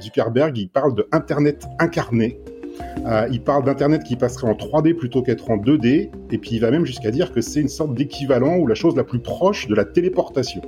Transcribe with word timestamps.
Zuckerberg, 0.00 0.56
il 0.56 0.68
parle 0.68 0.94
de 0.94 1.06
Internet 1.12 1.66
incarné. 1.78 2.40
Euh, 3.06 3.28
il 3.30 3.42
parle 3.42 3.64
d'Internet 3.64 4.04
qui 4.04 4.16
passerait 4.16 4.48
en 4.48 4.54
3D 4.54 4.94
plutôt 4.94 5.22
qu'être 5.22 5.50
en 5.50 5.58
2D, 5.58 6.10
et 6.30 6.38
puis 6.38 6.52
il 6.52 6.60
va 6.60 6.70
même 6.70 6.86
jusqu'à 6.86 7.10
dire 7.10 7.32
que 7.32 7.42
c'est 7.42 7.60
une 7.60 7.68
sorte 7.68 7.94
d'équivalent 7.94 8.56
ou 8.56 8.66
la 8.66 8.74
chose 8.74 8.96
la 8.96 9.04
plus 9.04 9.20
proche 9.20 9.68
de 9.68 9.74
la 9.74 9.84
téléportation. 9.84 10.62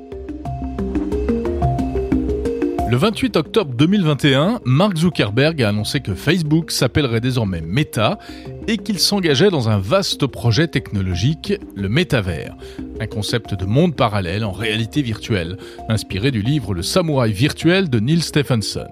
Le 2.95 3.01
28 3.01 3.37
octobre 3.37 3.75
2021, 3.75 4.61
Mark 4.65 4.97
Zuckerberg 4.97 5.61
a 5.61 5.71
annoncé 5.71 5.99
que 5.99 6.15
Facebook 6.15 6.71
s'appellerait 6.71 7.21
désormais 7.21 7.61
Meta 7.61 8.21
et 8.69 8.77
qu'il 8.77 9.01
s'engageait 9.01 9.51
dans 9.51 9.69
un 9.69 9.81
vaste 9.81 10.29
projet 10.29 10.69
technologique, 10.69 11.55
le 11.75 11.89
métavers, 11.89 12.55
un 13.01 13.07
concept 13.09 13.55
de 13.55 13.65
monde 13.65 13.97
parallèle 13.97 14.45
en 14.45 14.53
réalité 14.53 15.03
virtuelle, 15.03 15.57
inspiré 15.89 16.31
du 16.31 16.41
livre 16.41 16.73
Le 16.73 16.83
samouraï 16.83 17.33
virtuel 17.33 17.91
de 17.91 17.99
Neil 17.99 18.21
Stephenson. 18.21 18.87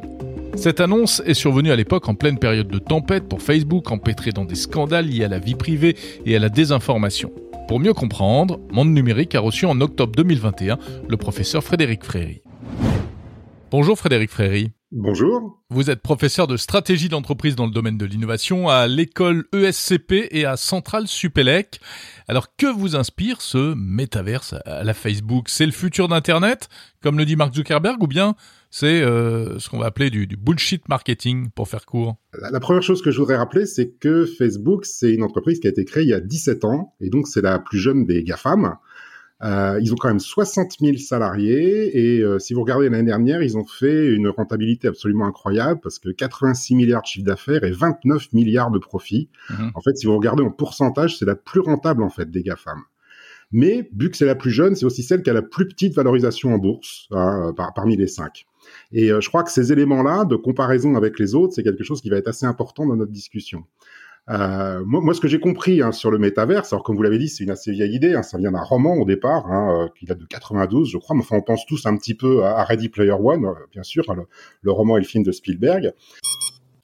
Cette 0.57 0.81
annonce 0.81 1.23
est 1.25 1.35
survenue 1.35 1.71
à 1.71 1.77
l'époque 1.77 2.09
en 2.09 2.17
pleine 2.17 2.41
période 2.41 2.67
de 2.67 2.81
tempête 2.81 3.29
pour 3.29 3.41
Facebook, 3.41 3.89
empêtré 3.93 4.33
dans 4.33 4.45
des 4.45 4.57
scandales 4.57 5.07
liés 5.07 5.27
à 5.27 5.29
la 5.29 5.39
vie 5.39 5.55
privée 5.55 5.97
et 6.27 6.35
à 6.35 6.41
la 6.41 6.49
désinformation. 6.49 7.31
Pour 7.69 7.79
mieux 7.79 7.95
comprendre, 7.95 8.59
Monde 8.73 8.93
Numérique 8.93 9.37
a 9.37 9.41
reçu 9.41 9.65
en 9.65 9.81
octobre 9.81 10.13
2021 10.17 10.77
le 11.09 11.17
professeur 11.17 11.63
Frédéric 11.63 12.03
Fréry. 12.03 12.43
Bonjour 13.73 13.99
Frédéric 13.99 14.29
Fréry. 14.29 14.71
Bonjour. 14.91 15.59
Vous 15.71 15.89
êtes 15.89 16.03
professeur 16.03 16.47
de 16.47 16.59
stratégie 16.59 17.09
d'entreprise 17.09 17.57
dans 17.57 17.65
le 17.65 17.73
domaine 17.73 17.97
de 17.97 18.05
l'innovation 18.05 18.69
à 18.69 18.87
l'école 18.87 19.47
ESCP 19.55 20.29
et 20.31 20.45
à 20.45 20.59
Centrale 20.59 21.09
Supélec. 21.09 21.81
Alors 22.29 22.55
que 22.55 22.67
vous 22.67 22.97
inspire 22.97 23.41
ce 23.41 23.73
métaverse 23.75 24.55
à 24.67 24.85
la 24.85 24.93
Facebook? 24.93 25.49
C'est 25.49 25.65
le 25.65 25.73
futur 25.73 26.09
d'Internet, 26.09 26.69
comme 27.03 27.17
le 27.17 27.25
dit 27.25 27.35
Mark 27.35 27.55
Zuckerberg, 27.55 28.03
ou 28.03 28.07
bien 28.07 28.35
c'est 28.69 29.01
euh, 29.01 29.59
ce 29.59 29.71
qu'on 29.71 29.79
va 29.79 29.87
appeler 29.87 30.11
du, 30.11 30.27
bullshit 30.37 30.87
marketing, 30.91 31.49
pour 31.55 31.67
faire 31.67 31.87
court? 31.87 32.17
La, 32.39 32.61
première 32.61 32.83
chose 32.83 33.01
que 33.01 33.11
je 33.11 33.19
voudrais 33.19 33.37
rappeler, 33.37 33.65
c'est 33.65 33.93
que 33.99 34.27
Facebook, 34.27 34.85
c'est 34.85 35.15
une 35.15 35.23
entreprise 35.23 35.61
qui 35.61 35.67
a 35.67 35.71
été 35.71 35.87
créée 35.87 36.03
il 36.03 36.11
y 36.11 36.15
a 36.15 36.21
17 36.21 36.67
ans, 36.67 36.95
et 37.01 37.09
donc 37.09 37.27
c'est 37.27 37.41
la 37.41 37.59
plus 37.59 37.79
jeune 37.79 38.05
des 38.05 38.23
GAFAM. 38.23 38.77
Euh, 39.43 39.79
ils 39.83 39.93
ont 39.93 39.97
quand 39.97 40.09
même 40.09 40.21
60 40.21 40.77
000 40.81 40.99
salariés 40.99 42.17
et 42.17 42.21
euh, 42.21 42.39
si 42.39 42.55
vous 42.55 42.61
regardez 42.61 42.89
l'année 42.89 43.03
dernière, 43.03 43.43
ils 43.43 43.57
ont 43.59 43.65
fait 43.65 44.07
une 44.07 44.29
rentabilité 44.29 44.87
absolument 44.87 45.27
incroyable 45.27 45.81
parce 45.83 45.99
que 45.99 46.11
86 46.11 46.77
milliards 46.77 47.03
de 47.03 47.07
chiffre 47.07 47.27
d'affaires 47.27 47.65
et 47.65 47.73
29 47.73 48.33
milliards 48.33 48.71
de 48.71 48.79
profits. 48.79 49.29
Mhm. 49.51 49.73
En 49.75 49.81
fait, 49.81 49.97
si 49.97 50.07
vous 50.07 50.17
regardez 50.17 50.45
en 50.45 50.51
pourcentage, 50.51 51.19
c'est 51.19 51.25
la 51.25 51.35
plus 51.35 51.61
rentable 51.61 52.03
en 52.03 52.11
fait 52.11 52.31
des 52.31 52.43
GAFAM. 52.43 52.83
Mais 53.51 53.91
vu 53.97 54.11
que 54.11 54.17
c'est 54.17 54.27
la 54.27 54.35
plus 54.35 54.51
jeune, 54.51 54.75
c'est 54.75 54.87
aussi 54.87 55.03
celle 55.03 55.23
qui 55.23 55.31
a 55.31 55.35
la 55.35 55.43
plus 55.43 55.69
petite 55.69 55.95
valorisation 55.95 56.55
en 56.55 56.59
bourse 56.59 57.09
hein, 57.11 57.53
parmi 57.75 57.97
les 57.97 58.07
cinq. 58.07 58.47
Et 58.93 59.11
euh, 59.11 59.21
je 59.21 59.29
crois 59.29 59.43
que 59.43 59.51
ces 59.51 59.73
éléments-là 59.73 60.25
de 60.25 60.37
comparaison 60.37 60.95
avec 60.95 61.19
les 61.19 61.35
autres, 61.35 61.55
c'est 61.55 61.63
quelque 61.63 61.85
chose 61.85 62.01
qui 62.01 62.11
va 62.11 62.17
être 62.17 62.29
assez 62.29 62.47
important 62.47 62.87
dans 62.87 62.97
notre 62.97 63.13
discussion. 63.13 63.65
Euh, 64.31 64.83
moi, 64.85 65.15
ce 65.15 65.21
que 65.21 65.27
j'ai 65.27 65.41
compris 65.41 65.83
hein, 65.83 65.91
sur 65.91 66.11
le 66.11 66.19
métaverse, 66.19 66.73
alors 66.73 66.85
comme 66.85 66.95
vous 66.95 67.03
l'avez 67.03 67.19
dit, 67.19 67.29
c'est 67.29 67.43
une 67.43 67.51
assez 67.51 67.73
vieille 67.73 67.95
idée, 67.95 68.15
hein, 68.15 68.23
ça 68.23 68.39
vient 68.39 68.53
d'un 68.53 68.63
roman 68.63 68.95
au 68.95 69.05
départ, 69.05 69.47
hein, 69.51 69.85
euh, 69.85 69.89
qui 69.99 70.07
date 70.07 70.19
de 70.19 70.27
92, 70.27 70.89
je 70.89 70.99
crois, 70.99 71.17
mais 71.17 71.23
enfin 71.23 71.37
on 71.37 71.43
pense 71.43 71.67
tous 71.67 71.87
un 71.87 71.97
petit 71.97 72.15
peu 72.15 72.45
à, 72.45 72.63
Ready 72.63 72.89
Player 72.89 73.13
One, 73.13 73.45
euh, 73.45 73.53
bien 73.73 73.83
sûr, 73.83 74.05
le, 74.15 74.23
le, 74.63 74.73
roman 74.73 74.97
et 74.97 75.01
le 75.01 75.07
film 75.07 75.25
de 75.25 75.33
Spielberg. 75.33 75.93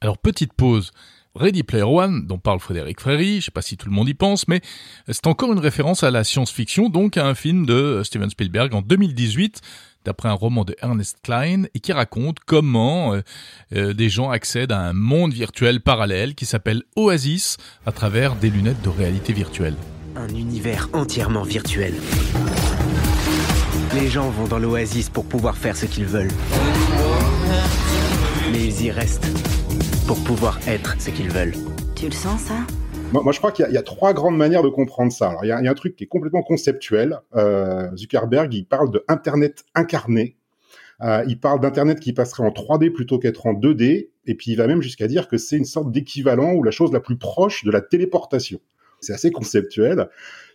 Alors 0.00 0.19
petite 0.19 0.53
pause. 0.53 0.92
Ready 1.34 1.62
Player 1.62 1.84
One, 1.84 2.27
dont 2.27 2.39
parle 2.39 2.59
Frédéric 2.59 3.00
Fréry, 3.00 3.41
je 3.41 3.47
sais 3.47 3.50
pas 3.53 3.62
si 3.62 3.77
tout 3.77 3.89
le 3.89 3.94
monde 3.94 4.09
y 4.09 4.14
pense, 4.14 4.48
mais 4.48 4.61
c'est 5.06 5.28
encore 5.28 5.53
une 5.53 5.61
référence 5.61 6.03
à 6.03 6.11
la 6.11 6.25
science-fiction, 6.25 6.89
donc 6.89 7.16
à 7.16 7.27
un 7.27 7.34
film 7.34 7.64
de 7.64 8.03
Steven 8.03 8.28
Spielberg 8.28 8.75
en 8.75 8.83
2018, 8.83 9.61
d'après 10.04 10.28
un 10.28 10.34
roman 10.34 10.64
de 10.64 10.77
Ernest 10.82 11.18
Klein 11.22 11.64
et 11.74 11.80
qui 11.80 11.92
raconte 11.92 12.38
comment 12.41 13.14
euh, 13.14 13.20
euh, 13.74 13.92
des 13.92 14.08
gens 14.08 14.30
accèdent 14.30 14.72
à 14.72 14.80
un 14.80 14.92
monde 14.92 15.32
virtuel 15.32 15.81
parallèle 15.81 16.34
qui 16.34 16.47
s'appelle 16.47 16.82
Oasis 16.97 17.56
à 17.86 17.92
travers 17.92 18.37
des 18.37 18.50
lunettes 18.50 18.82
de 18.82 18.88
réalité 18.88 19.32
virtuelle. 19.32 19.75
Un 20.16 20.28
univers 20.28 20.88
entièrement 20.92 21.42
virtuel. 21.42 21.94
Les 23.94 24.08
gens 24.08 24.31
vont 24.31 24.47
dans 24.47 24.58
l'Oasis 24.58 25.08
pour 25.08 25.25
pouvoir 25.25 25.56
faire 25.56 25.76
ce 25.76 25.87
qu'ils 25.87 26.06
veulent. 26.06 26.32
Mais 28.53 28.64
ils 28.64 28.82
y 28.82 28.91
restent 28.91 29.28
pour 30.06 30.22
pouvoir 30.25 30.58
être 30.66 30.97
ce 30.98 31.10
qu'ils 31.10 31.31
veulent. 31.31 31.54
Tu 31.94 32.06
le 32.06 32.12
sens 32.12 32.41
ça? 32.42 32.58
Moi, 33.12 33.32
je 33.32 33.38
crois 33.38 33.52
qu'il 33.52 33.70
y, 33.70 33.76
a 33.76 33.82
trois 33.82 34.12
grandes 34.12 34.36
manières 34.36 34.62
de 34.62 34.69
comprendre 34.69 35.12
ça. 35.12 35.30
Alors, 35.30 35.44
il 35.44 35.48
y 35.48 35.52
a, 35.52 35.60
il 35.60 35.64
y 35.64 35.69
a 35.69 35.70
un 35.70 35.74
truc 35.74 35.96
qui 35.96 36.04
est 36.04 36.08
complètement 36.08 36.42
conceptuel. 36.42 37.19
Euh, 37.34 37.94
Zuckerberg, 37.96 38.52
il 38.52 38.66
parle 38.66 38.91
de 38.91 39.04
Internet 39.08 39.64
incarné. 39.74 40.36
Euh, 41.00 41.24
il 41.28 41.38
parle 41.38 41.60
d'Internet 41.60 42.00
qui 42.00 42.12
passerait 42.12 42.42
en 42.42 42.50
3D 42.50 42.91
plutôt 42.92 43.19
qu'être 43.19 43.46
en 43.46 43.54
2D. 43.54 44.10
Et 44.26 44.34
puis, 44.34 44.52
il 44.52 44.56
va 44.56 44.66
même 44.66 44.82
jusqu'à 44.82 45.06
dire 45.06 45.28
que 45.28 45.38
c'est 45.38 45.56
une 45.56 45.64
sorte 45.64 45.91
d'équivalent 45.91 46.52
ou 46.52 46.62
la 46.62 46.70
chose 46.70 46.92
la 46.92 47.00
plus 47.00 47.16
proche 47.16 47.64
de 47.64 47.70
la 47.70 47.80
téléportation. 47.80 48.60
C'est 49.00 49.12
assez 49.12 49.30
conceptuel. 49.30 50.08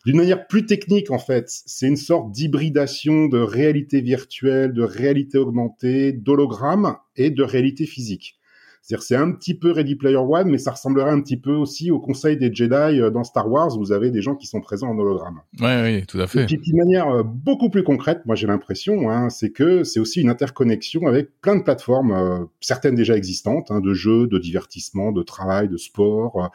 D'une 0.05 0.17
manière 0.17 0.47
plus 0.47 0.65
technique, 0.65 1.11
en 1.11 1.19
fait, 1.19 1.45
c'est 1.47 1.87
une 1.87 1.95
sorte 1.95 2.31
d'hybridation 2.31 3.27
de 3.27 3.39
réalité 3.39 4.01
virtuelle, 4.01 4.73
de 4.73 4.83
réalité 4.83 5.37
augmentée, 5.37 6.11
d'hologramme 6.11 6.97
et 7.15 7.29
de 7.29 7.43
réalité 7.43 7.85
physique. 7.85 8.37
C'est-à-dire 8.83 9.03
c'est 9.03 9.15
un 9.15 9.31
petit 9.31 9.53
peu 9.53 9.71
Ready 9.71 9.95
Player 9.95 10.17
One, 10.17 10.49
mais 10.49 10.57
ça 10.57 10.71
ressemblerait 10.71 11.11
un 11.11 11.21
petit 11.21 11.37
peu 11.37 11.53
aussi 11.53 11.89
au 11.89 11.99
Conseil 11.99 12.35
des 12.35 12.53
Jedi 12.53 12.99
euh, 12.99 13.09
dans 13.09 13.23
Star 13.23 13.49
Wars. 13.49 13.69
Vous 13.77 13.93
avez 13.93 14.11
des 14.11 14.21
gens 14.21 14.35
qui 14.35 14.45
sont 14.45 14.59
présents 14.59 14.89
en 14.89 14.97
hologramme. 14.99 15.39
Oui, 15.61 15.71
oui, 15.83 16.05
tout 16.05 16.19
à 16.19 16.27
fait. 16.27 16.43
Et 16.43 16.45
puis, 16.45 16.73
manière 16.73 17.07
euh, 17.07 17.23
beaucoup 17.23 17.69
plus 17.69 17.83
concrète, 17.83 18.25
moi 18.25 18.35
j'ai 18.35 18.45
l'impression, 18.45 19.09
hein, 19.09 19.29
c'est 19.29 19.51
que 19.51 19.85
c'est 19.85 20.01
aussi 20.01 20.19
une 20.19 20.29
interconnexion 20.29 21.07
avec 21.07 21.29
plein 21.39 21.55
de 21.55 21.63
plateformes, 21.63 22.11
euh, 22.11 22.45
certaines 22.59 22.95
déjà 22.95 23.15
existantes, 23.15 23.71
hein, 23.71 23.79
de 23.79 23.93
jeux, 23.93 24.27
de 24.27 24.37
divertissement, 24.37 25.13
de 25.13 25.23
travail, 25.23 25.69
de 25.69 25.77
sport. 25.77 26.51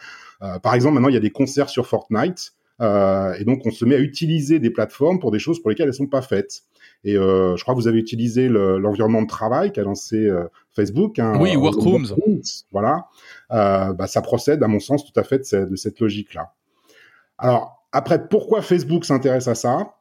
par 0.62 0.74
exemple, 0.74 0.94
maintenant 0.94 1.08
il 1.08 1.14
y 1.14 1.18
a 1.18 1.20
des 1.20 1.30
concerts 1.30 1.70
sur 1.70 1.86
Fortnite. 1.86 2.52
Euh, 2.80 3.34
et 3.34 3.44
donc, 3.44 3.62
on 3.64 3.70
se 3.70 3.84
met 3.84 3.96
à 3.96 3.98
utiliser 3.98 4.58
des 4.58 4.70
plateformes 4.70 5.18
pour 5.18 5.30
des 5.30 5.38
choses 5.38 5.60
pour 5.60 5.70
lesquelles 5.70 5.88
elles 5.88 5.94
sont 5.94 6.06
pas 6.06 6.22
faites. 6.22 6.62
Et 7.04 7.16
euh, 7.16 7.56
je 7.56 7.62
crois 7.62 7.74
que 7.74 7.80
vous 7.80 7.88
avez 7.88 7.98
utilisé 7.98 8.48
l'environnement 8.48 9.22
de 9.22 9.26
travail 9.26 9.72
qu'a 9.72 9.82
lancé 9.82 10.16
euh, 10.16 10.44
Facebook. 10.78 11.18
Hein, 11.18 11.34
oui, 11.40 11.56
Workrooms. 11.56 12.06
Voilà. 12.70 13.06
Euh, 13.52 13.92
bah, 13.92 14.06
ça 14.06 14.22
procède, 14.22 14.62
à 14.62 14.68
mon 14.68 14.80
sens, 14.80 15.04
tout 15.04 15.18
à 15.18 15.24
fait 15.24 15.38
de, 15.52 15.76
cette, 15.76 16.00
logique-là. 16.00 16.54
Alors, 17.38 17.84
après, 17.92 18.28
pourquoi 18.28 18.62
Facebook 18.62 19.04
s'intéresse 19.04 19.48
à 19.48 19.54
ça? 19.54 19.94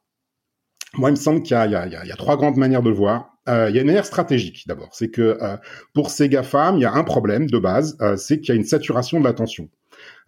Moi, 0.95 1.09
il 1.09 1.13
me 1.13 1.17
semble 1.17 1.41
qu'il 1.43 1.57
y, 1.57 1.69
y, 1.69 2.07
y, 2.07 2.11
a 2.11 2.15
trois 2.15 2.37
grandes 2.37 2.57
manières 2.57 2.81
de 2.81 2.89
le 2.89 2.95
voir. 2.95 3.37
Euh, 3.49 3.69
il 3.69 3.75
y 3.75 3.79
a 3.79 3.81
une 3.81 3.87
manière 3.87 4.05
stratégique 4.05 4.65
d'abord, 4.67 4.89
c'est 4.91 5.09
que 5.09 5.37
euh, 5.41 5.55
pour 5.93 6.09
ces 6.09 6.27
GAFAM, 6.27 6.75
il 6.75 6.81
y 6.81 6.85
a 6.85 6.93
un 6.93 7.03
problème 7.03 7.49
de 7.49 7.59
base, 7.59 7.97
euh, 8.01 8.17
c'est 8.17 8.39
qu'il 8.39 8.53
y 8.53 8.57
a 8.57 8.59
une 8.59 8.65
saturation 8.65 9.19
de 9.19 9.23
l'attention. 9.23 9.69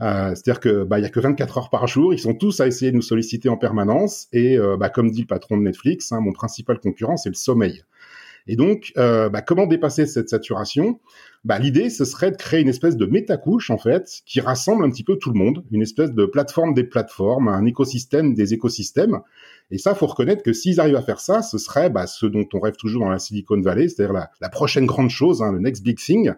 Euh, 0.02 0.30
C'est-à-dire 0.30 0.60
que 0.60 0.84
bah 0.84 1.00
il 1.00 1.04
y 1.04 1.06
a 1.06 1.10
que 1.10 1.20
24 1.20 1.58
heures 1.58 1.70
par 1.70 1.88
jour, 1.88 2.14
ils 2.14 2.20
sont 2.20 2.34
tous 2.34 2.60
à 2.62 2.68
essayer 2.68 2.92
de 2.92 2.96
nous 2.96 3.02
solliciter 3.02 3.50
en 3.50 3.58
permanence 3.58 4.28
et 4.32 4.58
euh, 4.58 4.78
bah, 4.78 4.90
comme 4.90 5.12
dit 5.12 5.22
le 5.22 5.28
patron 5.28 5.58
de 5.58 5.64
Netflix, 5.64 6.12
hein, 6.12 6.22
mon 6.22 6.32
principal 6.32 6.80
concurrent 6.80 7.18
c'est 7.18 7.30
le 7.30 7.36
sommeil. 7.36 7.84
Et 8.52 8.56
donc, 8.56 8.94
euh, 8.98 9.30
bah, 9.30 9.44
comment 9.44 9.68
dépasser 9.68 10.08
cette 10.08 10.28
saturation? 10.28 11.00
Bah, 11.46 11.60
L'idée, 11.60 11.92
ce 11.92 12.04
serait 12.04 12.32
de 12.32 12.36
créer 12.36 12.62
une 12.62 12.68
espèce 12.68 12.98
de 12.98 13.06
métacouche, 13.06 13.70
en 13.70 13.78
fait, 13.78 14.24
qui 14.26 14.42
rassemble 14.42 14.84
un 14.84 14.90
petit 14.90 15.04
peu 15.04 15.18
tout 15.18 15.32
le 15.32 15.38
monde, 15.38 15.64
une 15.70 15.84
espèce 15.84 16.12
de 16.12 16.26
plateforme 16.26 16.74
des 16.74 16.84
plateformes, 16.84 17.48
un 17.48 17.64
écosystème 17.66 18.34
des 18.34 18.56
écosystèmes. 18.56 19.20
Et 19.70 19.78
ça, 19.78 19.94
faut 19.94 20.08
reconnaître 20.08 20.42
que 20.42 20.52
s'ils 20.52 20.80
arrivent 20.80 20.96
à 20.96 21.04
faire 21.04 21.20
ça, 21.20 21.44
ce 21.44 21.60
serait 21.60 21.92
bah, 21.92 22.08
ce 22.08 22.26
dont 22.26 22.48
on 22.56 22.60
rêve 22.60 22.76
toujours 22.76 23.04
dans 23.04 23.12
la 23.12 23.20
Silicon 23.20 23.62
Valley, 23.62 23.88
c'est-à-dire 23.88 24.28
la, 24.42 24.50
prochaine 24.50 24.88
grande 24.88 25.12
chose, 25.12 25.44
hein, 25.44 25.52
le 25.52 25.60
next 25.60 25.84
big 25.84 26.00
thing. 26.00 26.34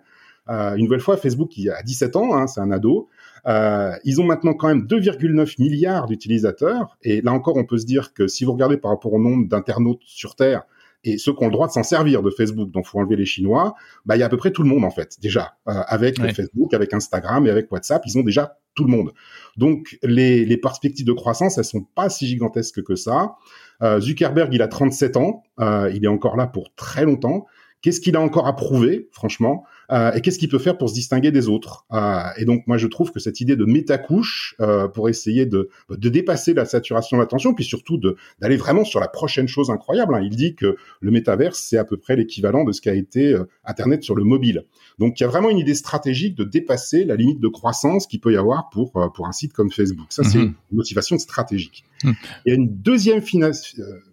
Euh, 0.50 0.76
une 0.76 0.84
nouvelle 0.84 1.00
fois, 1.00 1.16
Facebook, 1.16 1.48
qui 1.48 1.70
a 1.70 1.82
17 1.82 2.18
ans, 2.18 2.36
hein, 2.36 2.48
c'est 2.48 2.60
un 2.60 2.72
ado, 2.72 3.08
euh, 3.48 3.94
ils 4.04 4.20
ont 4.20 4.26
maintenant 4.26 4.54
quand 4.54 4.68
même 4.68 4.86
2,9 4.86 5.56
milliards 5.60 6.08
d'utilisateurs. 6.08 6.98
Et 7.04 7.22
là 7.22 7.32
encore, 7.32 7.56
on 7.56 7.64
peut 7.64 7.78
se 7.78 7.86
dire 7.86 8.14
que 8.14 8.28
si 8.28 8.44
vous 8.44 8.52
regardez 8.52 8.76
par 8.76 8.92
rapport 8.92 9.14
au 9.14 9.20
nombre 9.20 9.48
d'internautes 9.48 10.02
sur 10.04 10.36
Terre, 10.36 10.64
et 11.04 11.18
ceux 11.18 11.34
qui 11.34 11.44
ont 11.44 11.48
le 11.48 11.52
droit 11.52 11.68
de 11.68 11.72
s'en 11.72 11.84
servir 11.84 12.22
de 12.22 12.30
Facebook, 12.30 12.72
donc 12.72 12.86
faut 12.86 13.00
enlever 13.00 13.16
les 13.16 13.26
Chinois, 13.26 13.74
bah 14.06 14.16
il 14.16 14.20
y 14.20 14.24
a 14.24 14.28
à 14.28 14.30
peu 14.30 14.38
près 14.38 14.52
tout 14.52 14.64
le 14.64 14.70
monde 14.70 14.84
en 14.84 14.92
fait 14.92 15.18
déjà 15.22 15.56
euh, 15.68 15.74
avec 15.88 16.22
Facebook, 16.34 16.74
avec 16.74 16.94
Instagram 16.94 17.46
et 17.48 17.50
avec 17.50 17.72
WhatsApp, 17.72 18.04
ils 18.06 18.18
ont 18.18 18.24
déjà 18.24 18.58
tout 18.76 18.84
le 18.84 18.92
monde. 18.92 19.12
Donc 19.58 19.98
les, 20.04 20.46
les 20.46 20.58
perspectives 20.58 21.06
de 21.06 21.14
croissance, 21.14 21.58
elles 21.58 21.66
sont 21.66 21.84
pas 21.96 22.10
si 22.10 22.28
gigantesques 22.28 22.84
que 22.84 22.96
ça. 22.96 23.36
Euh, 23.82 24.00
Zuckerberg, 24.00 24.54
il 24.54 24.62
a 24.62 24.68
37 24.68 25.18
ans, 25.18 25.44
euh, 25.60 25.92
il 25.94 26.06
est 26.06 26.10
encore 26.10 26.38
là 26.38 26.48
pour 26.48 26.74
très 26.76 27.06
longtemps. 27.06 27.46
qu'est-ce 27.82 28.00
qu'il 28.00 28.16
a 28.16 28.22
encore 28.22 28.48
à 28.48 28.56
prouver, 28.56 29.10
franchement, 29.12 29.66
euh, 29.92 30.14
et 30.14 30.22
qu'est-ce 30.22 30.40
qu'il 30.40 30.50
peut 30.50 30.60
faire 30.60 30.78
pour 30.78 30.90
se 30.90 30.94
distinguer 30.94 31.32
des 31.32 31.48
autres? 31.48 31.86
Euh, 31.92 32.22
et 32.38 32.46
donc, 32.46 32.66
moi, 32.68 32.78
je 32.78 32.88
trouve 32.88 33.12
que 33.12 33.20
cette 33.20 33.42
idée 33.42 33.56
de 33.56 33.66
métacouche, 33.66 34.56
euh, 34.62 34.88
pour 34.88 35.10
essayer 35.10 35.46
de, 35.46 35.70
de 35.90 36.10
dépasser 36.10 36.54
la 36.54 36.66
saturation 36.66 37.18
de 37.18 37.22
l'attention, 37.22 37.54
puis 37.54 37.66
surtout 37.66 38.00
d'aller 38.40 38.58
vraiment 38.58 38.86
sur 38.86 39.00
la 39.00 39.08
prochaine 39.08 39.48
chose 39.48 39.70
incroyable. 39.70 40.16
Hein. 40.16 40.22
Il 40.22 40.36
dit 40.36 40.56
que 40.56 40.78
le 41.02 41.12
métaverse, 41.12 41.60
c'est 41.60 41.78
à 41.78 41.84
peu 41.84 41.98
près 41.98 42.16
l'équivalent 42.16 42.64
de 42.64 42.72
ce 42.72 42.82
qu'a 42.82 42.94
été 42.94 43.34
euh, 43.34 43.44
Internet 43.66 44.04
sur 44.04 44.16
le 44.16 44.24
mobile. 44.24 44.64
Donc, 45.00 45.20
il 45.20 45.24
y 45.24 45.26
a 45.26 45.30
vraiment 45.30 45.50
une 45.50 45.60
idée 45.60 45.76
stratégique 45.76 46.36
de 46.36 46.44
dépasser 46.44 47.04
la 47.04 47.16
limite 47.16 47.40
de 47.40 47.48
croissance 47.48 48.08
qu'il 48.08 48.22
peut 48.22 48.34
y 48.34 48.38
avoir 48.38 48.70
pour, 48.70 48.92
pour 49.14 49.28
un 49.28 49.32
site 49.32 49.54
comme 49.54 49.72
Facebook. 49.72 50.08
Ça, 50.10 50.24
c'est 50.24 50.38
mhm. 50.38 50.54
une 50.72 50.78
motivation 50.78 51.18
stratégique. 51.18 51.84
Mhm. 52.04 52.14
Il 52.46 52.50
y 52.50 52.52
a 52.54 52.56
une 52.56 52.70
deuxième 52.70 53.22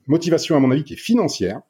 motivation, 0.07 0.57
à 0.57 0.61
mon 0.61 0.71
avis, 0.71 0.85
qui 0.85 0.95
est 0.95 0.97
financière 0.97 1.61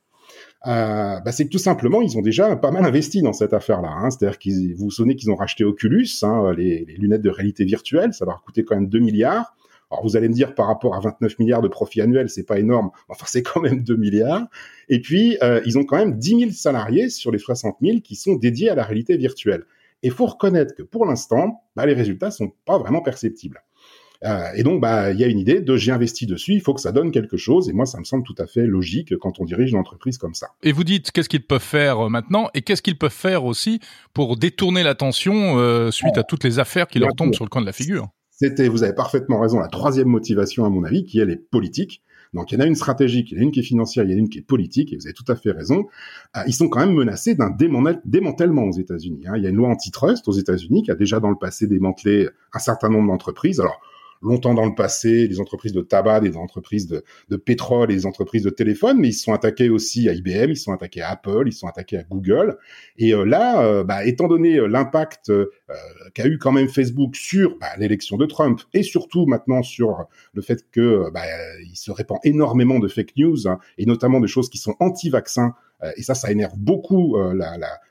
euh, 0.67 1.21
bah, 1.21 1.33
c'est 1.33 1.45
que 1.45 1.51
tout 1.51 1.59
simplement, 1.59 2.03
ils 2.03 2.19
ont 2.19 2.23
déjà 2.23 2.57
pas 2.57 2.71
mal 2.71 2.85
investi 2.85 3.23
dans 3.23 3.33
cette 3.33 3.53
affaire-là. 3.53 3.91
Hein. 3.91 4.11
C'est-à-dire 4.11 4.39
qu'ils, 4.39 4.75
vous 4.75 4.87
vous 4.87 4.91
souvenez 4.91 5.15
qu'ils 5.15 5.31
ont 5.31 5.37
racheté 5.37 5.65
Oculus, 5.65 6.09
hein, 6.23 6.53
les, 6.57 6.85
les, 6.85 6.95
lunettes 6.95 7.23
de 7.23 7.31
réalité 7.31 7.65
virtuelle, 7.65 8.13
ça 8.13 8.25
leur 8.25 8.37
a 8.37 8.43
coûté 8.45 8.65
quand 8.65 8.75
même 8.75 8.89
2 8.89 8.99
milliards. 8.99 9.55
Alors 9.91 10.05
vous 10.05 10.17
allez 10.17 10.29
me 10.29 10.35
dire 10.35 10.55
par 10.55 10.67
rapport 10.67 10.95
à 10.95 11.01
29 11.01 11.39
milliards 11.39 11.63
de 11.63 11.69
profit 11.69 12.03
annuel, 12.03 12.29
c'est 12.29 12.45
pas 12.45 12.59
énorme, 12.59 12.91
enfin 13.09 13.25
c'est 13.27 13.43
quand 13.43 13.61
même 13.61 13.83
2 13.83 13.97
milliards. 13.97 14.47
Et 14.89 15.01
puis 15.01 15.39
euh, 15.43 15.61
ils 15.65 15.79
ont 15.79 15.85
quand 15.85 15.97
même 15.97 16.19
10 16.19 16.41
000 16.41 16.51
salariés 16.51 17.09
sur 17.09 17.31
les 17.31 17.39
60 17.39 17.77
000 17.81 18.01
qui 18.01 18.17
sont 18.17 18.35
dédiés 18.35 18.71
à 18.71 18.75
la 18.75 18.85
réalité 18.85 19.17
virtuelle. 19.17 19.65
Et 20.03 20.11
faut 20.11 20.27
reconnaître 20.27 20.75
que 20.75 20.83
pour 20.83 21.07
l'instant, 21.07 21.63
bah, 21.75 21.87
les 21.87 21.95
résultats 21.95 22.31
sont 22.31 22.53
pas 22.67 22.79
vraiment 22.79 23.03
perceptibles. 23.03 23.63
Euh, 24.25 24.51
et 24.57 24.63
donc, 24.63 24.81
bah, 24.81 25.13
il 25.13 25.21
y 25.21 25.25
a 25.25 25.29
une 25.29 25.39
idée 25.39 25.61
de 25.61 25.77
j'ai 25.77 25.93
investi 25.93 26.27
dessus, 26.27 26.55
il 26.55 26.61
faut 26.61 26.75
que 26.75 26.81
ça 26.81 26.93
donne 26.93 27.13
quelque 27.13 27.37
chose. 27.37 27.69
Et 27.69 27.73
moi, 27.73 27.87
ça 27.87 27.99
me 27.99 28.05
semble 28.05 28.25
tout 28.25 28.35
à 28.39 28.47
fait 28.47 28.67
logique 28.67 29.17
quand 29.19 29.41
on 29.41 29.45
dirige 29.45 29.71
une 29.71 29.79
entreprise 29.79 30.19
comme 30.19 30.35
ça. 30.35 30.49
Et 30.63 30.73
vous 30.73 30.85
dites 30.85 31.13
qu'est-ce 31.13 31.29
qu'ils 31.29 31.47
peuvent 31.47 31.63
faire 31.63 32.07
euh, 32.07 32.09
maintenant 32.09 32.49
et 32.55 32.63
qu'est-ce 32.63 32.83
qu'ils 32.83 32.99
peuvent 32.99 33.11
faire 33.11 33.45
aussi 33.45 33.81
pour 34.15 34.37
détourner 34.37 34.83
l'attention 34.83 35.59
euh, 35.59 35.91
suite 35.91 36.19
à 36.19 36.25
toutes 36.25 36.45
les 36.45 36.59
affaires 36.59 36.89
qui 36.89 36.99
leur 36.99 37.15
tombent 37.15 37.35
sur 37.35 37.45
le 37.45 37.51
coin 37.51 37.61
de 37.61 37.67
la 37.67 37.73
figure? 37.73 38.09
C'était, 38.31 38.69
vous 38.69 38.85
avez 38.85 38.95
parfaitement 38.95 39.41
raison, 39.41 39.59
la 39.59 39.69
troisième 39.69 40.09
motivation 40.09 40.65
à 40.65 40.71
mon 40.71 40.85
avis, 40.85 41.05
qui 41.05 41.19
elle 41.19 41.31
est 41.31 41.51
politique. 41.51 42.03
Donc 42.35 42.53
il 42.53 42.57
y 42.57 42.59
en 42.59 42.61
a 42.61 42.67
une 42.67 42.75
stratégique, 42.75 43.33
il 43.33 43.37
y 43.37 43.39
en 43.39 43.41
a 43.41 43.45
une 43.45 43.51
qui 43.51 43.61
est 43.61 43.65
financière, 43.65 44.05
il 44.05 44.11
y 44.11 44.15
en 44.15 44.17
a 44.17 44.21
une 44.21 44.29
qui 44.29 44.39
est 44.39 44.43
politique, 44.43 44.93
et 44.93 44.97
vous 44.97 45.07
avez 45.07 45.15
tout 45.15 45.25
à 45.29 45.35
fait 45.35 45.51
raison. 45.51 45.87
ils 46.47 46.53
sont 46.53 46.69
quand 46.69 46.81
même 46.81 46.95
menacés 46.95 47.35
d'un 47.35 47.51
démantèlement 48.05 48.65
aux 48.65 48.79
États-Unis. 48.79 49.23
Hein. 49.27 49.33
Il 49.37 49.43
y 49.43 49.47
a 49.47 49.51
une 49.51 49.57
loi 49.57 49.71
antitrust 49.71 50.29
aux 50.29 50.33
États-Unis 50.33 50.83
qui 50.83 50.91
a 50.91 50.95
déjà 50.95 51.21
dans 51.21 51.31
le 51.31 51.37
passé 51.37 51.67
démantelé 51.67 52.29
un 52.53 52.59
certain 52.59 52.91
nombre 52.91 53.09
d'entreprises. 53.09 53.61
Alors 53.61 53.81
longtemps 54.23 54.55
dans 54.55 54.67
le 54.67 54.75
passé, 54.75 55.29
des 55.29 55.41
entreprises 55.41 55.73
de 55.73 55.81
tabac, 55.81 56.21
des 56.21 56.37
entreprises 56.37 56.87
de, 56.87 57.37
pétrole, 57.37 57.89
des 57.89 58.07
entreprises 58.07 58.43
de 58.43 58.51
téléphone, 58.51 58.99
mais 58.99 59.09
ils 59.09 59.13
se 59.13 59.25
sont 59.25 59.33
attaqués 59.33 59.71
aussi 59.71 60.09
à 60.09 60.13
IBM, 60.13 60.51
ils 60.51 60.57
se 60.57 60.65
sont 60.65 60.73
attaqués 60.73 61.03
à 61.03 61.11
Apple, 61.11 61.45
ils 61.47 61.53
se 61.53 61.61
sont 61.61 61.67
attaqués 61.67 61.99
à 61.99 62.03
Google. 62.03 62.57
Et 62.97 63.15
euh, 63.15 63.25
là, 63.25 63.63
euh, 63.65 63.85
bah, 63.85 64.05
étant 64.05 64.29
donné 64.29 64.57
euh, 64.57 64.67
l'impact 64.67 65.33
qu'a 66.15 66.27
eu 66.27 66.39
quand 66.39 66.53
même 66.53 66.69
Facebook 66.69 67.15
sur 67.15 67.59
bah, 67.59 67.69
l'élection 67.79 68.17
de 68.17 68.27
Trump 68.27 68.61
et 68.73 68.83
surtout 68.83 69.27
maintenant 69.27 69.63
sur 69.63 70.07
le 70.33 70.43
fait 70.43 70.65
que 70.71 71.11
bah, 71.13 71.23
il 71.63 71.77
se 71.77 71.91
répand 71.91 72.19
énormément 72.25 72.79
de 72.79 72.89
fake 72.89 73.17
news 73.17 73.47
hein, 73.47 73.59
et 73.77 73.87
notamment 73.87 74.21
de 74.21 74.27
choses 74.27 74.49
qui 74.49 74.59
sont 74.59 74.75
anti-vaccins 74.81 75.55
et 75.97 76.03
ça, 76.03 76.15
ça 76.15 76.31
énerve 76.31 76.55
beaucoup 76.57 77.17
euh, 77.17 77.35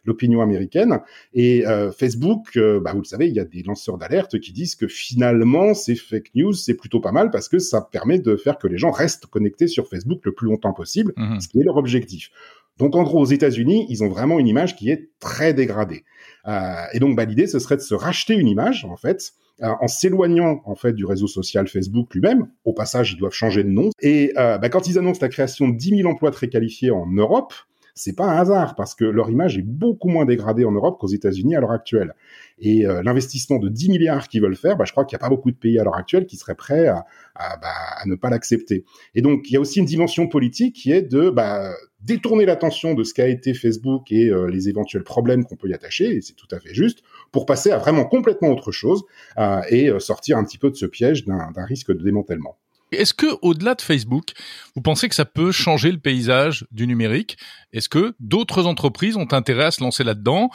l'opinion 0.03 0.41
américaine. 0.41 0.99
Et 1.33 1.65
euh, 1.65 1.91
Facebook, 1.91 2.57
bah, 2.57 2.91
vous 2.93 2.99
le 2.99 3.05
savez, 3.05 3.27
il 3.27 3.33
y 3.33 3.39
a 3.39 3.45
des 3.45 3.63
lanceurs 3.63 3.97
d'alerte 3.97 4.39
qui 4.39 4.51
disent 4.51 4.75
que 4.75 4.87
finalement, 4.87 5.73
ces 5.73 5.95
fake 5.95 6.31
news, 6.35 6.53
c'est 6.53 6.75
plutôt 6.75 6.99
pas 6.99 7.11
mal 7.11 7.31
parce 7.31 7.49
que 7.49 7.59
ça 7.59 7.81
permet 7.81 8.19
de 8.19 8.35
faire 8.35 8.57
que 8.57 8.67
les 8.67 8.77
gens 8.77 8.91
restent 8.91 9.27
connectés 9.27 9.67
sur 9.67 9.87
Facebook 9.87 10.21
le 10.23 10.33
plus 10.33 10.47
longtemps 10.47 10.73
possible, 10.73 11.13
mmh 11.15 11.39
ce 11.39 11.47
qui 11.47 11.59
est 11.59 11.63
leur 11.63 11.77
objectif. 11.77 12.31
Donc 12.77 12.95
en 12.95 13.03
gros, 13.03 13.19
aux 13.19 13.25
États-Unis, 13.25 13.85
ils 13.89 14.03
ont 14.03 14.09
vraiment 14.09 14.39
une 14.39 14.47
image 14.47 14.75
qui 14.75 14.89
est 14.89 15.09
très 15.19 15.53
dégradée. 15.53 16.03
Euh, 16.47 16.73
et 16.93 16.99
donc 16.99 17.15
bah, 17.15 17.25
l'idée, 17.25 17.47
ce 17.47 17.59
serait 17.59 17.77
de 17.77 17.81
se 17.81 17.95
racheter 17.95 18.35
une 18.35 18.47
image, 18.47 18.85
en 18.85 18.95
fait, 18.95 19.33
en 19.61 19.87
s'éloignant 19.87 20.61
en 20.65 20.75
fait 20.75 20.93
du 20.93 21.05
réseau 21.05 21.27
social 21.27 21.67
Facebook 21.67 22.13
lui-même. 22.13 22.47
Au 22.63 22.73
passage, 22.73 23.13
ils 23.13 23.17
doivent 23.17 23.33
changer 23.33 23.63
de 23.63 23.69
nom. 23.69 23.89
Et 24.01 24.31
euh, 24.37 24.57
bah, 24.57 24.69
quand 24.69 24.87
ils 24.87 24.99
annoncent 24.99 25.19
la 25.21 25.29
création 25.29 25.67
de 25.67 25.75
10 25.75 25.97
000 25.97 26.09
emplois 26.09 26.31
très 26.31 26.47
qualifiés 26.47 26.91
en 26.91 27.07
Europe, 27.07 27.53
c'est 27.97 28.15
pas 28.15 28.25
un 28.25 28.37
hasard 28.37 28.75
parce 28.75 28.95
que 28.95 29.03
leur 29.03 29.29
image 29.29 29.57
est 29.57 29.63
beaucoup 29.63 30.07
moins 30.07 30.25
dégradée 30.25 30.65
en 30.65 30.71
Europe 30.71 30.99
qu'aux 30.99 31.07
États-Unis 31.07 31.55
à 31.55 31.59
l'heure 31.59 31.71
actuelle. 31.71 32.13
Et 32.59 32.85
euh, 32.85 33.01
l'investissement 33.03 33.57
de 33.57 33.69
10 33.69 33.89
milliards 33.89 34.27
qu'ils 34.27 34.41
veulent 34.41 34.55
faire, 34.55 34.77
bah, 34.77 34.85
je 34.85 34.91
crois 34.91 35.03
qu'il 35.05 35.15
n'y 35.15 35.21
a 35.21 35.25
pas 35.25 35.29
beaucoup 35.29 35.51
de 35.51 35.57
pays 35.57 35.79
à 35.79 35.83
l'heure 35.83 35.95
actuelle 35.95 36.25
qui 36.25 36.37
seraient 36.37 36.55
prêts 36.55 36.87
à, 36.87 37.05
bah, 37.35 37.67
à, 37.97 38.05
ne 38.05 38.15
pas 38.15 38.29
l'accepter. 38.29 38.85
Et 39.15 39.21
donc 39.21 39.49
il 39.49 39.53
y 39.53 39.57
a 39.57 39.59
aussi 39.59 39.79
une 39.79 39.85
dimension 39.85 40.27
politique 40.27 40.75
qui 40.75 40.91
est 40.91 41.01
de 41.01 41.29
bah, 41.29 41.73
détourner 42.01 42.45
l'attention 42.45 42.93
de 42.93 43.03
ce 43.03 43.13
qu'a 43.13 43.27
été 43.27 43.53
Facebook 43.53 44.11
et 44.11 44.29
euh, 44.29 44.47
les 44.47 44.69
éventuels 44.69 45.03
problèmes 45.03 45.43
qu'on 45.43 45.55
peut 45.55 45.67
y 45.67 45.73
attacher, 45.73 46.15
et 46.15 46.21
c'est 46.21 46.35
tout 46.35 46.47
à 46.51 46.59
fait 46.59 46.73
juste, 46.73 46.99
pour 47.31 47.45
passer 47.45 47.71
à 47.71 47.77
vraiment 47.77 48.05
complètement 48.05 48.49
autre 48.49 48.71
chose 48.71 49.03
euh, 49.39 49.61
et 49.69 49.91
sortir 49.99 50.37
un 50.37 50.43
petit 50.43 50.59
peu 50.59 50.69
de 50.69 50.75
ce 50.75 50.85
piège 50.85 51.25
d'un 51.25 51.65
risque 51.65 51.91
de 51.91 52.03
démantèlement. 52.03 52.57
Est-ce 52.91 53.13
que, 53.13 53.27
au-delà 53.41 53.75
de 53.75 53.81
Facebook, 53.81 54.31
vous 54.75 54.81
pensez 54.81 55.09
que 55.09 55.15
ça 55.15 55.25
peut 55.25 55.51
changer 55.51 55.91
le 55.91 55.99
paysage 55.99 56.65
du 56.71 56.87
numérique? 56.87 57.37
Est-ce 57.73 57.89
que 57.89 58.15
d'autres 58.19 58.65
entreprises 58.65 59.17
ont 59.17 59.27
intérêt 59.31 59.65
à 59.65 59.71
se 59.71 59.83
lancer 59.83 60.03
là-dedans? 60.03 60.49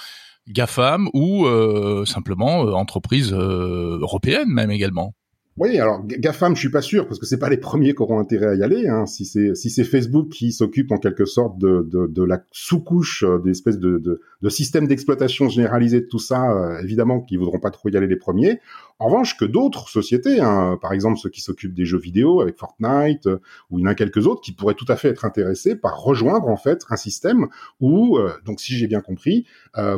GAFAM 0.49 1.09
ou 1.13 1.47
euh, 1.47 2.05
simplement 2.05 2.65
euh, 2.65 2.73
entreprises 2.73 3.33
euh, 3.33 3.99
européennes 4.01 4.49
même 4.49 4.71
également? 4.71 5.15
Oui, 5.59 5.79
alors 5.79 6.03
GAFAM, 6.07 6.55
je 6.55 6.61
suis 6.61 6.71
pas 6.71 6.81
sûr 6.81 7.07
parce 7.07 7.19
que 7.19 7.27
c'est 7.27 7.39
pas 7.39 7.51
les 7.51 7.59
premiers 7.59 7.95
qui 7.95 8.01
auront 8.01 8.19
intérêt 8.19 8.47
à 8.47 8.55
y 8.55 8.63
aller. 8.63 8.89
Hein. 8.89 9.05
Si 9.05 9.27
c'est 9.27 9.55
si 9.55 9.85
Facebook 9.85 10.31
qui 10.31 10.51
s'occupe 10.51 10.91
en 10.93 10.97
quelque 10.97 11.27
sorte 11.27 11.59
de 11.59 11.87
de, 11.87 12.07
de 12.07 12.23
la 12.23 12.43
sous-couche 12.53 13.23
euh, 13.23 13.39
des 13.39 13.51
espèces 13.51 13.79
de, 13.79 13.99
de, 13.99 14.23
de 14.41 14.49
système 14.49 14.87
d'exploitation 14.87 15.51
généralisé 15.51 16.01
de 16.01 16.07
tout 16.07 16.19
ça, 16.19 16.51
euh, 16.53 16.81
évidemment 16.83 17.21
qu'ils 17.21 17.39
voudront 17.39 17.61
pas 17.61 17.71
trop 17.71 17.91
y 17.91 17.97
aller 17.99 18.07
les 18.07 18.17
premiers. 18.17 18.61
En 18.99 19.07
revanche, 19.07 19.37
que 19.37 19.45
d'autres 19.45 19.91
sociétés, 19.91 20.41
hein, 20.41 20.79
par 20.81 20.95
exemple 20.95 21.19
ceux 21.19 21.29
qui 21.29 21.43
s'occupent 21.43 21.75
des 21.75 21.85
jeux 21.85 21.99
vidéo 21.99 22.41
avec 22.41 22.57
Fortnite, 22.57 23.27
euh, 23.27 23.39
ou 23.71 23.79
il 23.79 23.83
y 23.83 23.87
en 23.87 23.91
a 23.91 23.95
quelques 23.95 24.27
autres 24.27 24.41
qui 24.41 24.53
pourraient 24.53 24.73
tout 24.73 24.87
à 24.89 24.97
fait 24.97 25.09
être 25.09 25.27
intéressés 25.27 25.77
par 25.77 26.01
rejoindre 26.01 26.49
en 26.49 26.57
fait 26.57 26.83
un 26.89 26.97
système 26.97 27.49
où, 27.81 28.19
donc 28.47 28.61
si 28.61 28.75
j'ai 28.75 28.87
bien 28.87 29.01
compris, 29.01 29.47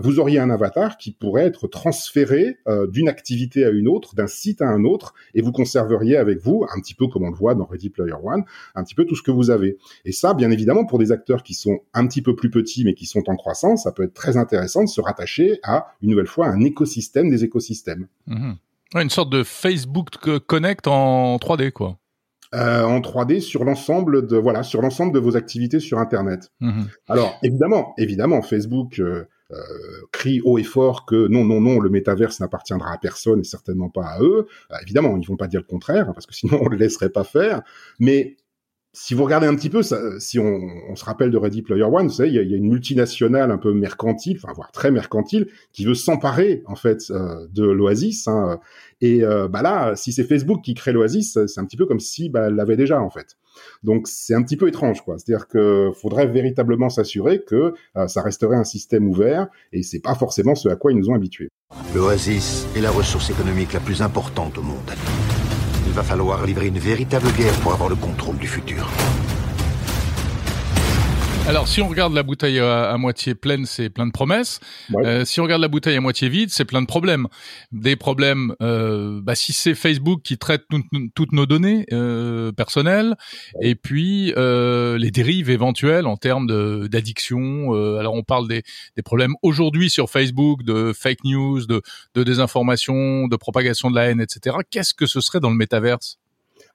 vous 0.02 0.18
auriez 0.18 0.38
un 0.38 0.50
avatar 0.50 0.96
qui 0.96 1.12
pourrait 1.12 1.44
être 1.44 1.66
transféré 1.68 2.56
d'une 2.88 3.08
activité 3.08 3.64
à 3.64 3.70
une 3.70 3.88
autre, 3.88 4.14
d'un 4.14 4.26
site 4.26 4.62
à 4.62 4.68
un 4.68 4.84
autre, 4.84 5.14
et 5.34 5.42
vous 5.44 5.52
conserveriez 5.52 6.16
avec 6.16 6.40
vous, 6.40 6.64
un 6.74 6.80
petit 6.80 6.94
peu 6.94 7.06
comme 7.06 7.24
on 7.24 7.30
le 7.30 7.36
voit 7.36 7.54
dans 7.54 7.64
Ready 7.64 7.90
Player 7.90 8.14
One, 8.22 8.44
un 8.74 8.84
petit 8.84 8.94
peu 8.94 9.04
tout 9.04 9.14
ce 9.14 9.22
que 9.22 9.30
vous 9.30 9.50
avez. 9.50 9.78
Et 10.04 10.12
ça, 10.12 10.34
bien 10.34 10.50
évidemment, 10.50 10.84
pour 10.86 10.98
des 10.98 11.12
acteurs 11.12 11.42
qui 11.42 11.54
sont 11.54 11.80
un 11.92 12.06
petit 12.06 12.22
peu 12.22 12.34
plus 12.34 12.50
petits 12.50 12.84
mais 12.84 12.94
qui 12.94 13.06
sont 13.06 13.22
en 13.28 13.36
croissance, 13.36 13.84
ça 13.84 13.92
peut 13.92 14.04
être 14.04 14.14
très 14.14 14.36
intéressant 14.36 14.82
de 14.82 14.88
se 14.88 15.00
rattacher 15.00 15.60
à, 15.62 15.94
une 16.02 16.10
nouvelle 16.10 16.26
fois, 16.26 16.48
un 16.48 16.60
écosystème 16.60 17.30
des 17.30 17.44
écosystèmes. 17.44 18.08
Mhm. 18.26 18.56
une 18.94 19.10
sorte 19.10 19.30
de 19.30 19.42
Facebook 19.42 20.08
Connect 20.46 20.86
en 20.86 21.36
3D, 21.36 21.72
quoi. 21.72 21.98
Euh, 22.54 22.84
en 22.84 23.00
3D 23.00 23.40
sur 23.40 23.64
l'ensemble 23.64 24.28
de 24.28 24.36
voilà 24.36 24.62
sur 24.62 24.80
l'ensemble 24.80 25.12
de 25.12 25.18
vos 25.18 25.36
activités 25.36 25.80
sur 25.80 25.98
Internet. 25.98 26.52
Mhm. 26.60 26.86
Alors 27.08 27.36
évidemment, 27.42 27.94
évidemment, 27.98 28.42
Facebook 28.42 29.00
euh, 29.00 29.24
euh, 29.50 29.56
crie 30.12 30.40
haut 30.44 30.58
et 30.58 30.64
fort 30.64 31.06
que 31.06 31.28
non, 31.28 31.44
non, 31.44 31.60
non, 31.60 31.80
le 31.80 31.90
métaverse 31.90 32.40
n'appartiendra 32.40 32.92
à 32.92 32.98
personne 32.98 33.40
et 33.40 33.44
certainement 33.44 33.90
pas 33.90 34.06
à 34.06 34.20
eux. 34.20 34.46
évidemment, 34.82 35.16
ils 35.16 35.26
vont 35.26 35.36
pas 35.36 35.48
dire 35.48 35.60
le 35.60 35.66
contraire 35.66 36.12
parce 36.14 36.26
que 36.26 36.34
sinon 36.34 36.58
on 36.62 36.68
le 36.68 36.76
laisserait 36.76 37.10
pas 37.10 37.24
faire. 37.24 37.62
Mais 37.98 38.36
si 38.94 39.12
vous 39.12 39.24
regardez 39.24 39.48
un 39.48 39.56
petit 39.56 39.70
peu, 39.70 39.82
si 40.20 40.38
on, 40.38 40.94
se 40.94 41.04
rappelle 41.04 41.32
de 41.32 41.36
Ready 41.36 41.62
Player 41.62 41.82
One, 41.82 42.06
vous 42.06 42.12
savez, 42.12 42.28
il 42.28 42.34
y, 42.34 42.54
a 42.54 42.56
une 42.56 42.68
multinationale 42.68 43.50
un 43.50 43.58
peu 43.58 43.74
mercantile, 43.74 44.38
enfin 44.40 44.52
voire 44.54 44.70
très 44.70 44.92
mercantile, 44.92 45.48
qui 45.72 45.84
veut 45.84 45.96
s'emparer 45.96 46.62
en 46.66 46.76
fait 46.76 47.10
euh, 47.10 47.44
de 47.52 47.64
l'Oasis. 47.64 48.28
Hein, 48.28 48.60
et 49.00 49.24
euh, 49.24 49.48
bah 49.48 49.62
là, 49.62 49.96
si 49.96 50.12
c'est 50.12 50.22
Facebook 50.22 50.62
qui 50.62 50.74
crée 50.74 50.92
l'Oasis, 50.92 51.38
c'est 51.46 51.60
un 51.60 51.64
petit 51.64 51.76
peu 51.76 51.86
comme 51.86 51.98
si 51.98 52.28
bah, 52.28 52.46
elle 52.46 52.54
l'avait 52.54 52.76
déjà 52.76 53.00
en 53.00 53.10
fait. 53.10 53.36
Donc 53.82 54.08
c'est 54.08 54.34
un 54.34 54.42
petit 54.42 54.56
peu 54.56 54.68
étrange, 54.68 55.02
quoi. 55.02 55.16
C'est-à-dire 55.18 55.48
que 55.48 55.90
faudrait 56.00 56.26
véritablement 56.26 56.88
s'assurer 56.88 57.42
que 57.42 57.74
euh, 57.96 58.06
ça 58.08 58.22
resterait 58.22 58.56
un 58.56 58.64
système 58.64 59.08
ouvert, 59.08 59.48
et 59.72 59.82
c'est 59.82 60.00
pas 60.00 60.14
forcément 60.14 60.54
ce 60.54 60.68
à 60.68 60.76
quoi 60.76 60.92
ils 60.92 60.98
nous 60.98 61.10
ont 61.10 61.14
habitués. 61.14 61.48
L'Oasis 61.94 62.66
est 62.76 62.80
la 62.80 62.90
ressource 62.90 63.30
économique 63.30 63.72
la 63.72 63.80
plus 63.80 64.02
importante 64.02 64.58
au 64.58 64.62
monde. 64.62 64.90
Il 65.86 65.92
va 65.92 66.02
falloir 66.02 66.44
livrer 66.44 66.68
une 66.68 66.78
véritable 66.78 67.28
guerre 67.36 67.58
pour 67.60 67.72
avoir 67.72 67.88
le 67.88 67.96
contrôle 67.96 68.36
du 68.36 68.48
futur. 68.48 68.88
Alors, 71.46 71.68
si 71.68 71.82
on 71.82 71.88
regarde 71.88 72.14
la 72.14 72.22
bouteille 72.22 72.58
à, 72.58 72.96
moitié 72.96 73.34
pleine, 73.34 73.66
c'est 73.66 73.90
plein 73.90 74.06
de 74.06 74.12
promesses. 74.12 74.60
Euh, 75.04 75.26
si 75.26 75.40
on 75.40 75.42
regarde 75.42 75.60
la 75.60 75.68
bouteille 75.68 75.96
à 75.96 76.00
moitié 76.00 76.30
vide, 76.30 76.48
c'est 76.48 76.64
plein 76.64 76.80
de 76.80 76.86
problèmes. 76.86 77.28
Des 77.70 77.96
problèmes, 77.96 78.54
euh, 78.62 79.20
bah, 79.22 79.34
si 79.34 79.52
c'est 79.52 79.74
Facebook 79.74 80.22
qui 80.22 80.38
traite 80.38 80.62
toutes 81.14 81.32
nos 81.32 81.44
données 81.44 81.84
euh, 81.92 82.50
personnelles, 82.50 83.14
et 83.60 83.74
puis 83.74 84.32
euh, 84.38 84.96
les 84.96 85.10
dérives 85.10 85.50
éventuelles 85.50 86.06
en 86.06 86.16
termes 86.16 86.46
d'addiction. 86.88 87.74
Euh, 87.74 87.98
alors, 87.98 88.14
on 88.14 88.22
parle 88.22 88.48
des, 88.48 88.62
des 88.96 89.02
problèmes 89.02 89.34
aujourd'hui 89.42 89.90
sur 89.90 90.08
Facebook 90.08 90.62
de 90.62 90.94
fake 90.94 91.24
news, 91.24 91.66
de, 91.66 91.82
de 92.14 92.24
désinformation, 92.24 93.28
de 93.28 93.36
propagation 93.36 93.90
de 93.90 93.96
la 93.96 94.04
haine, 94.06 94.20
etc. 94.22 94.56
Qu'est-ce 94.70 94.94
que 94.94 95.04
ce 95.04 95.20
serait 95.20 95.40
dans 95.40 95.50
le 95.50 95.56
métaverse? 95.56 96.18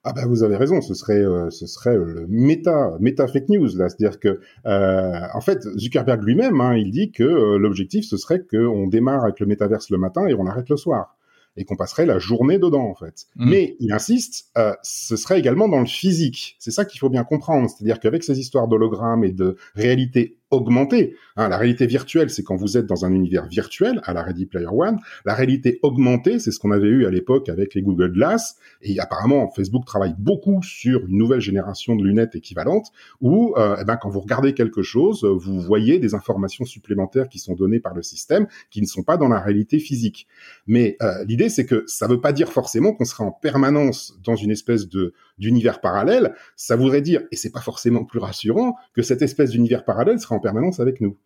Ah 0.03 0.13
bah 0.13 0.25
vous 0.25 0.43
avez 0.43 0.55
raison, 0.55 0.79
ce 0.81 0.93
serait 0.93 1.21
euh, 1.21 1.49
ce 1.49 1.67
serait 1.67 1.95
le 1.97 2.25
méta 2.29 2.95
méta 3.01 3.27
fake 3.27 3.49
news 3.49 3.67
là, 3.75 3.89
c'est-à-dire 3.89 4.19
que 4.19 4.39
euh, 4.65 5.19
en 5.33 5.41
fait 5.41 5.61
Zuckerberg 5.77 6.23
lui-même, 6.23 6.61
hein, 6.61 6.75
il 6.75 6.91
dit 6.91 7.11
que 7.11 7.23
euh, 7.23 7.57
l'objectif 7.57 8.05
ce 8.05 8.15
serait 8.15 8.41
qu'on 8.49 8.87
démarre 8.87 9.23
avec 9.25 9.41
le 9.41 9.45
métaverse 9.45 9.89
le 9.89 9.97
matin 9.97 10.25
et 10.27 10.33
on 10.33 10.45
arrête 10.45 10.69
le 10.69 10.77
soir 10.77 11.17
et 11.57 11.65
qu'on 11.65 11.75
passerait 11.75 12.05
la 12.05 12.17
journée 12.17 12.57
dedans 12.57 12.85
en 12.89 12.95
fait. 12.95 13.25
Mm. 13.35 13.49
Mais 13.49 13.75
il 13.79 13.91
insiste, 13.91 14.49
euh, 14.57 14.73
ce 14.81 15.17
serait 15.17 15.37
également 15.37 15.67
dans 15.67 15.79
le 15.79 15.85
physique. 15.85 16.55
C'est 16.59 16.71
ça 16.71 16.85
qu'il 16.85 16.99
faut 16.99 17.09
bien 17.09 17.23
comprendre, 17.23 17.69
c'est-à-dire 17.69 17.99
qu'avec 17.99 18.23
ces 18.23 18.39
histoires 18.39 18.67
d'hologrammes 18.67 19.23
et 19.23 19.31
de 19.31 19.57
réalité 19.75 20.38
augmentée. 20.51 21.15
Hein, 21.35 21.49
la 21.49 21.57
réalité 21.57 21.85
virtuelle, 21.85 22.29
c'est 22.29 22.43
quand 22.43 22.55
vous 22.55 22.77
êtes 22.77 22.85
dans 22.85 23.05
un 23.05 23.13
univers 23.13 23.47
virtuel, 23.47 24.01
à 24.03 24.13
la 24.13 24.23
Ready 24.23 24.45
Player 24.45 24.67
One. 24.71 24.97
La 25.25 25.33
réalité 25.33 25.79
augmentée, 25.83 26.39
c'est 26.39 26.51
ce 26.51 26.59
qu'on 26.59 26.71
avait 26.71 26.87
eu 26.87 27.05
à 27.05 27.09
l'époque 27.09 27.49
avec 27.49 27.75
les 27.75 27.81
Google 27.81 28.11
Glass. 28.11 28.55
Et 28.81 28.99
apparemment, 28.99 29.49
Facebook 29.51 29.85
travaille 29.85 30.15
beaucoup 30.17 30.61
sur 30.63 31.05
une 31.05 31.17
nouvelle 31.17 31.41
génération 31.41 31.95
de 31.95 32.03
lunettes 32.03 32.35
équivalentes, 32.35 32.87
où 33.21 33.53
euh, 33.57 33.77
eh 33.79 33.85
ben, 33.85 33.97
quand 33.97 34.09
vous 34.09 34.21
regardez 34.21 34.53
quelque 34.53 34.81
chose, 34.81 35.23
vous 35.23 35.59
voyez 35.59 35.99
des 35.99 36.13
informations 36.15 36.65
supplémentaires 36.65 37.29
qui 37.29 37.39
sont 37.39 37.53
données 37.53 37.79
par 37.79 37.93
le 37.93 38.01
système, 38.01 38.47
qui 38.69 38.81
ne 38.81 38.87
sont 38.87 39.03
pas 39.03 39.17
dans 39.17 39.27
la 39.27 39.39
réalité 39.39 39.79
physique. 39.79 40.27
Mais 40.67 40.97
euh, 41.01 41.23
l'idée, 41.25 41.49
c'est 41.49 41.65
que 41.65 41.83
ça 41.87 42.07
ne 42.07 42.13
veut 42.13 42.21
pas 42.21 42.33
dire 42.33 42.51
forcément 42.51 42.93
qu'on 42.93 43.05
sera 43.05 43.23
en 43.23 43.31
permanence 43.31 44.17
dans 44.23 44.35
une 44.35 44.51
espèce 44.51 44.87
de 44.87 45.13
d'univers 45.39 45.81
parallèle. 45.81 46.35
Ça 46.55 46.75
voudrait 46.75 47.01
dire, 47.01 47.21
et 47.31 47.35
c'est 47.35 47.51
pas 47.51 47.61
forcément 47.61 48.03
plus 48.03 48.19
rassurant, 48.19 48.75
que 48.93 49.01
cette 49.01 49.21
espèce 49.21 49.51
d'univers 49.51 49.85
parallèle 49.85 50.19
sera 50.19 50.35
en 50.35 50.39
permanence 50.39 50.79
avec 50.79 51.01
nous. 51.01 51.17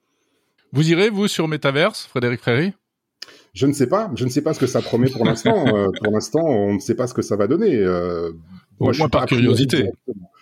Vous 0.71 0.89
irez, 0.89 1.09
vous, 1.09 1.27
sur 1.27 1.47
Metaverse, 1.47 2.05
Frédéric 2.05 2.39
Fréry 2.39 2.73
je 3.53 3.67
ne 3.67 3.73
sais 3.73 3.87
pas, 3.87 4.11
je 4.15 4.25
ne 4.25 4.29
sais 4.29 4.41
pas 4.41 4.53
ce 4.53 4.59
que 4.59 4.65
ça 4.65 4.81
promet 4.81 5.09
pour 5.09 5.25
l'instant. 5.25 5.65
Euh, 5.73 5.89
pour 6.03 6.11
l'instant, 6.11 6.43
on 6.43 6.73
ne 6.73 6.79
sait 6.79 6.95
pas 6.95 7.07
ce 7.07 7.13
que 7.13 7.21
ça 7.21 7.35
va 7.35 7.47
donner. 7.47 7.75
Euh, 7.75 8.31
Au 8.79 8.91
moins 8.91 9.09
par 9.09 9.25
curiosité. 9.25 9.89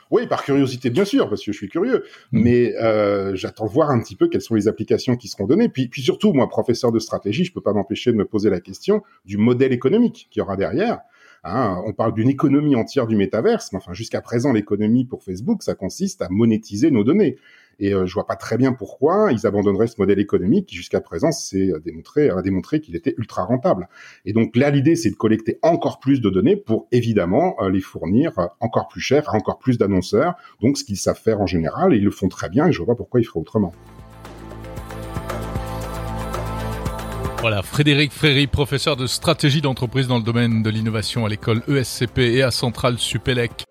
Oui, 0.09 0.27
par 0.27 0.43
curiosité, 0.43 0.89
bien 0.89 1.05
sûr, 1.05 1.29
parce 1.29 1.43
que 1.43 1.51
je 1.51 1.57
suis 1.57 1.69
curieux. 1.69 2.03
Mm. 2.31 2.41
Mais 2.41 2.75
euh, 2.81 3.35
j'attends 3.35 3.65
de 3.65 3.71
voir 3.71 3.91
un 3.91 4.01
petit 4.01 4.15
peu 4.15 4.27
quelles 4.27 4.41
sont 4.41 4.55
les 4.55 4.67
applications 4.67 5.15
qui 5.15 5.27
seront 5.27 5.45
données. 5.45 5.69
Puis, 5.69 5.87
puis 5.87 6.01
surtout, 6.01 6.33
moi, 6.33 6.49
professeur 6.49 6.91
de 6.91 6.99
stratégie, 6.99 7.45
je 7.45 7.53
peux 7.53 7.61
pas 7.61 7.73
m'empêcher 7.73 8.11
de 8.11 8.17
me 8.17 8.25
poser 8.25 8.49
la 8.49 8.59
question 8.59 9.03
du 9.25 9.37
modèle 9.37 9.73
économique 9.73 10.27
qu'il 10.31 10.39
y 10.39 10.43
aura 10.43 10.57
derrière. 10.57 10.99
Hein, 11.43 11.81
on 11.87 11.93
parle 11.93 12.13
d'une 12.13 12.29
économie 12.29 12.75
entière 12.75 13.07
du 13.07 13.15
métaverse, 13.15 13.71
mais 13.71 13.77
enfin 13.77 13.93
jusqu'à 13.93 14.21
présent 14.21 14.53
l'économie 14.53 15.05
pour 15.05 15.23
Facebook, 15.23 15.63
ça 15.63 15.73
consiste 15.73 16.21
à 16.21 16.27
monétiser 16.29 16.91
nos 16.91 17.03
données. 17.03 17.37
Et 17.79 17.95
euh, 17.95 18.05
je 18.05 18.13
vois 18.13 18.27
pas 18.27 18.35
très 18.35 18.57
bien 18.57 18.73
pourquoi 18.73 19.31
ils 19.31 19.47
abandonneraient 19.47 19.87
ce 19.87 19.95
modèle 19.97 20.19
économique 20.19 20.67
qui 20.67 20.75
jusqu'à 20.75 21.01
présent 21.01 21.31
s'est 21.31 21.71
démontré 21.83 22.29
a 22.29 22.43
démontré 22.43 22.79
qu'il 22.79 22.95
était 22.95 23.15
ultra 23.17 23.43
rentable. 23.43 23.89
Et 24.25 24.33
donc 24.33 24.55
là 24.55 24.69
l'idée 24.69 24.95
c'est 24.95 25.09
de 25.09 25.15
collecter 25.15 25.57
encore 25.63 25.99
plus 25.99 26.21
de 26.21 26.29
données 26.29 26.55
pour 26.55 26.87
évidemment 26.91 27.55
euh, 27.59 27.71
les 27.71 27.81
fournir 27.81 28.33
encore 28.59 28.87
plus 28.87 29.01
cher 29.01 29.27
à 29.29 29.35
encore 29.35 29.57
plus 29.57 29.79
d'annonceurs. 29.79 30.35
Donc 30.61 30.77
ce 30.77 30.83
qu'ils 30.83 30.97
savent 30.97 31.19
faire 31.19 31.41
en 31.41 31.47
général 31.47 31.93
et 31.93 31.97
ils 31.97 32.03
le 32.03 32.11
font 32.11 32.27
très 32.29 32.49
bien 32.49 32.67
et 32.67 32.71
je 32.71 32.77
vois 32.77 32.93
pas 32.93 32.95
pourquoi 32.95 33.19
ils 33.19 33.25
feraient 33.25 33.39
autrement. 33.39 33.73
Voilà, 37.41 37.63
Frédéric 37.63 38.11
Fréry, 38.11 38.45
professeur 38.45 38.95
de 38.95 39.07
stratégie 39.07 39.61
d'entreprise 39.61 40.07
dans 40.07 40.17
le 40.17 40.23
domaine 40.23 40.61
de 40.61 40.69
l'innovation 40.69 41.25
à 41.25 41.29
l'école 41.29 41.63
ESCP 41.67 42.19
et 42.19 42.43
à 42.43 42.51
Centrale 42.51 42.99
Supélec. 42.99 43.65